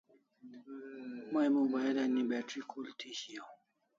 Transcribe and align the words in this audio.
May 1.33 1.47
mobile 1.57 1.97
ani 2.03 2.21
battery 2.29 2.61
khul 2.69 2.87
thi 2.99 3.09
shiaw 3.19 3.49